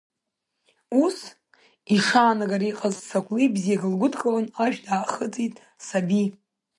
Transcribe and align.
Ус, 1.03 1.17
ишаанагара 1.95 2.65
иҟаз 2.71 2.95
сакәлеи 3.07 3.53
бзиак 3.53 3.83
лгәыдкыланы, 3.91 4.49
ашә 4.63 4.79
даахыҵит 4.85 5.53
Саби. 5.87 6.25